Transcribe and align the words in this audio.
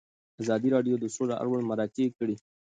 ازادي 0.41 0.69
راډیو 0.75 0.95
د 0.99 1.05
سوله 1.15 1.35
اړوند 1.43 1.63
مرکې 1.71 2.05
کړي. 2.17 2.35